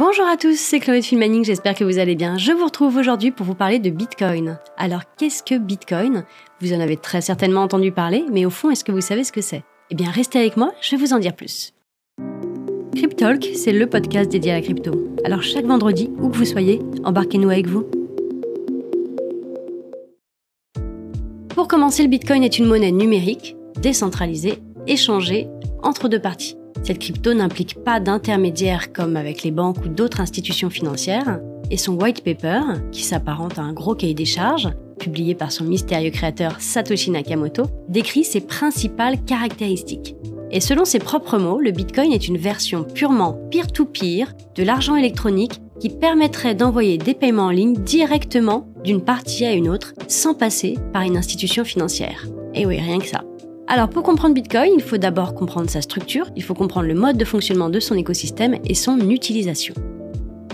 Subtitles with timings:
[0.00, 2.38] Bonjour à tous, c'est Chloé de Filmaning, j'espère que vous allez bien.
[2.38, 4.58] Je vous retrouve aujourd'hui pour vous parler de Bitcoin.
[4.78, 6.24] Alors qu'est-ce que Bitcoin?
[6.62, 9.30] Vous en avez très certainement entendu parler, mais au fond, est-ce que vous savez ce
[9.30, 9.62] que c'est?
[9.90, 11.74] Eh bien, restez avec moi, je vais vous en dire plus.
[12.96, 14.92] Cryptalk, c'est le podcast dédié à la crypto.
[15.22, 17.84] Alors chaque vendredi, où que vous soyez, embarquez-nous avec vous.
[21.50, 25.46] Pour commencer, le Bitcoin est une monnaie numérique, décentralisée, échangée
[25.82, 26.56] entre deux parties.
[26.82, 31.40] Cette crypto n'implique pas d'intermédiaire comme avec les banques ou d'autres institutions financières,
[31.70, 35.64] et son white paper, qui s'apparente à un gros cahier des charges, publié par son
[35.64, 40.16] mystérieux créateur Satoshi Nakamoto, décrit ses principales caractéristiques.
[40.50, 45.60] Et selon ses propres mots, le Bitcoin est une version purement peer-to-peer de l'argent électronique
[45.78, 50.76] qui permettrait d'envoyer des paiements en ligne directement d'une partie à une autre sans passer
[50.92, 52.26] par une institution financière.
[52.54, 53.22] Et oui, rien que ça.
[53.72, 57.16] Alors pour comprendre Bitcoin, il faut d'abord comprendre sa structure, il faut comprendre le mode
[57.16, 59.74] de fonctionnement de son écosystème et son utilisation.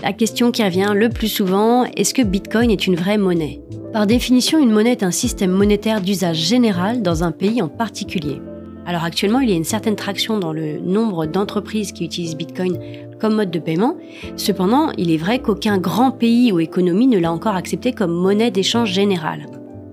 [0.03, 3.59] La question qui revient le plus souvent, est-ce que Bitcoin est une vraie monnaie?
[3.91, 8.39] Par définition, une monnaie est un système monétaire d'usage général dans un pays en particulier.
[8.85, 12.77] Alors actuellement, il y a une certaine traction dans le nombre d'entreprises qui utilisent Bitcoin
[13.19, 13.97] comme mode de paiement.
[14.35, 18.51] Cependant, il est vrai qu'aucun grand pays ou économie ne l'a encore accepté comme monnaie
[18.51, 19.47] d'échange générale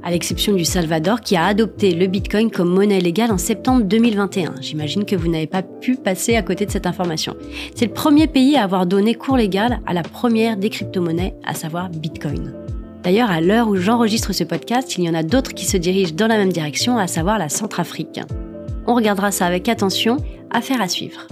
[0.04, 4.56] à l'exception du Salvador qui a adopté le Bitcoin comme monnaie légale en septembre 2021.
[4.60, 7.34] J'imagine que vous n'avez pas pu passer à côté de cette information.
[7.74, 11.54] C'est le premier pays à avoir donné cours légal à la première des crypto-monnaies, à
[11.54, 12.52] savoir Bitcoin.
[13.02, 16.14] D'ailleurs, à l'heure où j'enregistre ce podcast, il y en a d'autres qui se dirigent
[16.14, 18.20] dans la même direction, à savoir la Centrafrique.
[18.86, 20.18] On regardera ça avec attention,
[20.50, 21.26] affaire à suivre.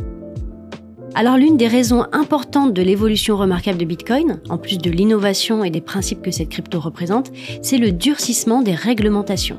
[1.14, 5.68] Alors l'une des raisons importantes de l'évolution remarquable de Bitcoin, en plus de l'innovation et
[5.68, 9.58] des principes que cette crypto représente, c'est le durcissement des réglementations.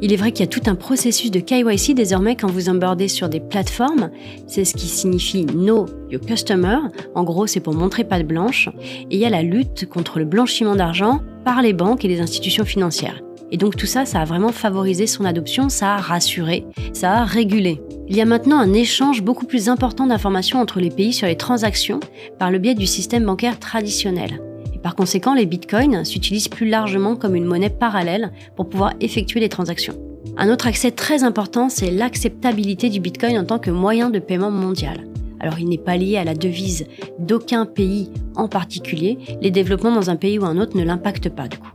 [0.00, 3.08] Il est vrai qu'il y a tout un processus de KYC désormais quand vous embordez
[3.08, 4.10] sur des plateformes.
[4.46, 6.78] C'est ce qui signifie Know Your Customer.
[7.14, 8.68] En gros, c'est pour montrer pas de blanche.
[9.10, 12.20] Et il y a la lutte contre le blanchiment d'argent par les banques et les
[12.20, 13.20] institutions financières.
[13.50, 17.24] Et donc tout ça, ça a vraiment favorisé son adoption, ça a rassuré, ça a
[17.24, 17.80] régulé.
[18.10, 21.36] Il y a maintenant un échange beaucoup plus important d'informations entre les pays sur les
[21.36, 22.00] transactions
[22.38, 24.40] par le biais du système bancaire traditionnel.
[24.74, 29.40] Et par conséquent, les bitcoins s'utilisent plus largement comme une monnaie parallèle pour pouvoir effectuer
[29.40, 29.94] les transactions.
[30.38, 34.50] Un autre accès très important, c'est l'acceptabilité du bitcoin en tant que moyen de paiement
[34.50, 35.06] mondial.
[35.38, 36.86] Alors il n'est pas lié à la devise
[37.18, 41.46] d'aucun pays en particulier, les développements dans un pays ou un autre ne l'impactent pas
[41.46, 41.72] du coup.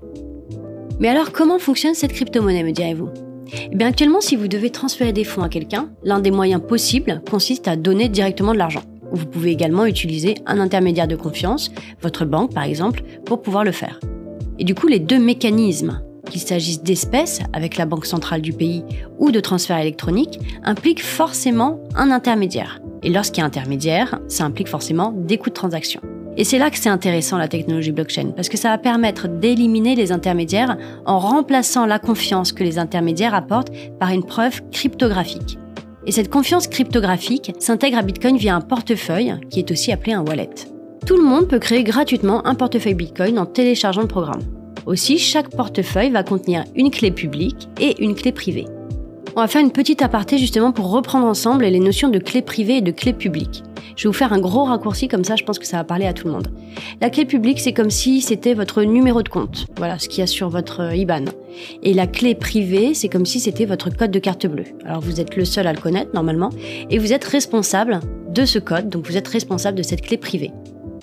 [1.00, 3.10] Mais alors comment fonctionne cette crypto-monnaie, me direz-vous?
[3.52, 7.68] Eh actuellement, si vous devez transférer des fonds à quelqu'un, l'un des moyens possibles consiste
[7.68, 8.84] à donner directement de l'argent.
[9.12, 11.72] Vous pouvez également utiliser un intermédiaire de confiance,
[12.02, 14.00] votre banque par exemple, pour pouvoir le faire.
[14.60, 18.84] Et du coup, les deux mécanismes, qu'il s'agisse d'espèces avec la banque centrale du pays
[19.20, 22.80] ou de transfert électronique, impliquent forcément un intermédiaire.
[23.04, 26.02] Et lorsqu'il y a intermédiaire, ça implique forcément des coûts de transaction.
[26.36, 29.96] Et c'est là que c'est intéressant la technologie blockchain, parce que ça va permettre d'éliminer
[29.96, 35.60] les intermédiaires en remplaçant la confiance que les intermédiaires apportent par une preuve cryptographique.
[36.06, 40.24] Et cette confiance cryptographique s'intègre à Bitcoin via un portefeuille, qui est aussi appelé un
[40.24, 40.50] wallet.
[41.06, 44.42] Tout le monde peut créer gratuitement un portefeuille Bitcoin en téléchargeant le programme.
[44.86, 48.66] Aussi, chaque portefeuille va contenir une clé publique et une clé privée.
[49.36, 52.78] On va faire une petite aparté justement pour reprendre ensemble les notions de clé privée
[52.78, 53.64] et de clé publique.
[53.96, 56.06] Je vais vous faire un gros raccourci, comme ça je pense que ça va parler
[56.06, 56.48] à tout le monde.
[57.02, 60.24] La clé publique, c'est comme si c'était votre numéro de compte, voilà ce qu'il y
[60.24, 61.26] a sur votre euh, IBAN.
[61.84, 64.66] Et la clé privée, c'est comme si c'était votre code de carte bleue.
[64.86, 66.50] Alors vous êtes le seul à le connaître normalement,
[66.90, 68.00] et vous êtes responsable
[68.30, 70.52] de ce code, donc vous êtes responsable de cette clé privée.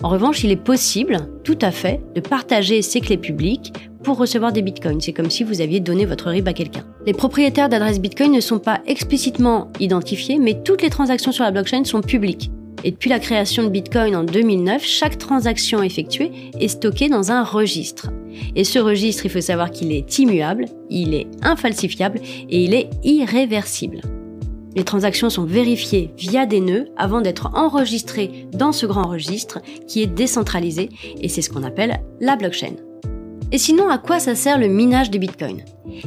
[0.03, 3.71] En revanche, il est possible, tout à fait, de partager ces clés publiques
[4.03, 4.99] pour recevoir des bitcoins.
[4.99, 6.83] C'est comme si vous aviez donné votre RIB à quelqu'un.
[7.05, 11.51] Les propriétaires d'adresses bitcoin ne sont pas explicitement identifiés, mais toutes les transactions sur la
[11.51, 12.49] blockchain sont publiques.
[12.83, 17.43] Et depuis la création de Bitcoin en 2009, chaque transaction effectuée est stockée dans un
[17.43, 18.09] registre.
[18.55, 22.89] Et ce registre, il faut savoir qu'il est immuable, il est infalsifiable et il est
[23.03, 24.01] irréversible.
[24.75, 30.01] Les transactions sont vérifiées via des nœuds avant d'être enregistrées dans ce grand registre qui
[30.01, 30.89] est décentralisé
[31.21, 32.75] et c'est ce qu'on appelle la blockchain.
[33.53, 35.63] Et sinon, à quoi ça sert le minage des bitcoins?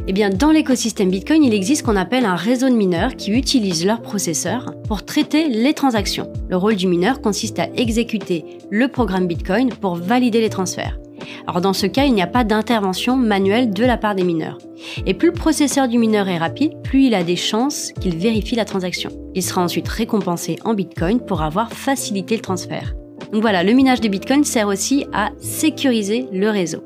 [0.06, 3.32] Eh bien, dans l'écosystème Bitcoin, il existe ce qu'on appelle un réseau de mineurs qui
[3.32, 6.32] utilisent leur processeur pour traiter les transactions.
[6.48, 10.98] Le rôle du mineur consiste à exécuter le programme Bitcoin pour valider les transferts.
[11.46, 14.58] Alors dans ce cas, il n'y a pas d'intervention manuelle de la part des mineurs.
[15.04, 18.56] Et plus le processeur du mineur est rapide, plus il a des chances qu'il vérifie
[18.56, 19.10] la transaction.
[19.34, 22.94] Il sera ensuite récompensé en Bitcoin pour avoir facilité le transfert.
[23.32, 26.82] Donc voilà, le minage des Bitcoins sert aussi à sécuriser le réseau.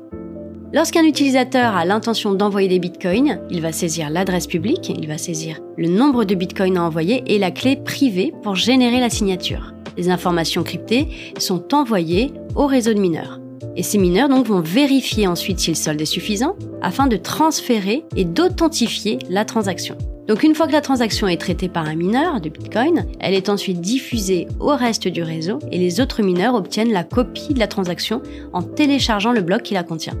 [0.71, 5.59] Lorsqu'un utilisateur a l'intention d'envoyer des bitcoins, il va saisir l'adresse publique, il va saisir
[5.77, 9.73] le nombre de bitcoins à envoyer et la clé privée pour générer la signature.
[9.97, 11.07] Les informations cryptées
[11.39, 13.39] sont envoyées au réseau de mineurs.
[13.75, 18.05] Et ces mineurs donc vont vérifier ensuite si le solde est suffisant afin de transférer
[18.15, 19.97] et d'authentifier la transaction.
[20.27, 23.49] Donc une fois que la transaction est traitée par un mineur de Bitcoin, elle est
[23.49, 27.65] ensuite diffusée au reste du réseau et les autres mineurs obtiennent la copie de la
[27.65, 28.21] transaction
[28.53, 30.13] en téléchargeant le bloc qui la contient.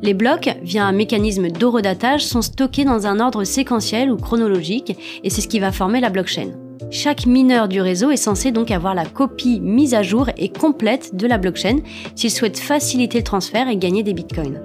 [0.00, 5.30] Les blocs, via un mécanisme d'horodatage, sont stockés dans un ordre séquentiel ou chronologique et
[5.30, 6.52] c'est ce qui va former la blockchain.
[6.90, 11.14] Chaque mineur du réseau est censé donc avoir la copie mise à jour et complète
[11.16, 11.80] de la blockchain
[12.14, 14.60] s'il souhaite faciliter le transfert et gagner des bitcoins.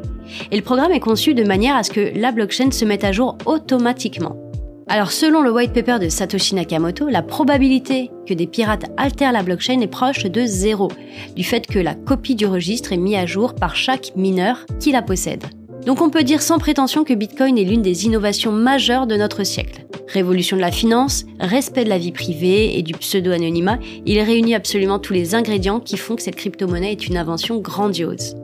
[0.52, 3.12] Et le programme est conçu de manière à ce que la blockchain se mette à
[3.12, 4.43] jour automatiquement.
[4.88, 9.44] Alors selon le white paper de Satoshi Nakamoto, la probabilité que des pirates altèrent la
[9.44, 10.90] blockchain est proche de zéro,
[11.36, 14.92] du fait que la copie du registre est mise à jour par chaque mineur qui
[14.92, 15.46] la possède.
[15.86, 19.44] Donc on peut dire sans prétention que Bitcoin est l'une des innovations majeures de notre
[19.44, 19.86] siècle.
[20.08, 25.00] Révolution de la finance, respect de la vie privée et du pseudo-anonymat, il réunit absolument
[25.00, 28.36] tous les ingrédients qui font que cette crypto-monnaie est une invention grandiose.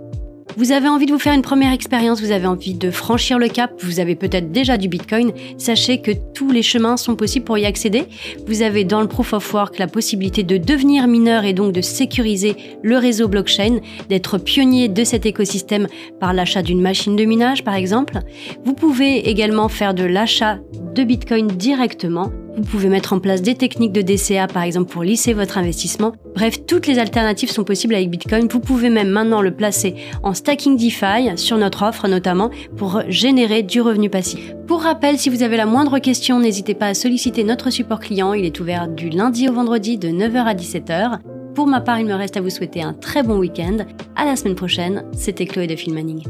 [0.57, 3.47] Vous avez envie de vous faire une première expérience, vous avez envie de franchir le
[3.47, 7.57] cap, vous avez peut-être déjà du Bitcoin, sachez que tous les chemins sont possibles pour
[7.57, 8.05] y accéder.
[8.47, 11.81] Vous avez dans le Proof of Work la possibilité de devenir mineur et donc de
[11.81, 13.77] sécuriser le réseau blockchain,
[14.09, 15.87] d'être pionnier de cet écosystème
[16.19, 18.19] par l'achat d'une machine de minage par exemple.
[18.65, 20.59] Vous pouvez également faire de l'achat
[20.95, 25.03] de Bitcoin directement vous pouvez mettre en place des techniques de DCA par exemple pour
[25.03, 26.13] lisser votre investissement.
[26.35, 28.47] Bref, toutes les alternatives sont possibles avec Bitcoin.
[28.51, 33.63] Vous pouvez même maintenant le placer en stacking DeFi sur notre offre notamment pour générer
[33.63, 34.53] du revenu passif.
[34.67, 38.33] Pour rappel, si vous avez la moindre question, n'hésitez pas à solliciter notre support client.
[38.33, 41.19] Il est ouvert du lundi au vendredi de 9h à 17h.
[41.55, 43.77] Pour ma part, il me reste à vous souhaiter un très bon week-end.
[44.15, 45.05] À la semaine prochaine.
[45.13, 46.23] C'était Chloé de Filmaning.